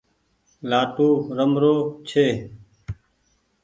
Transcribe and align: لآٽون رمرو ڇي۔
لآٽون 0.69 1.13
رمرو 1.37 1.75
ڇي۔ 2.07 2.27